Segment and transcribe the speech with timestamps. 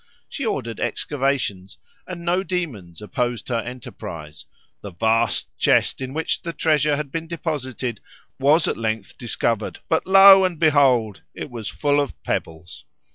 [0.27, 4.47] She ordered excavations, and no demons opposed her enterprise;
[4.81, 7.99] the vast chest in which the treasure had been deposited
[8.39, 12.83] was at length discovered, but lo and behold, it was full of pebbles!